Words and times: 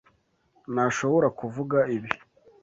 Ntashobora 0.73 1.27
kuvuga 1.39 1.77
ibi. 1.95 2.11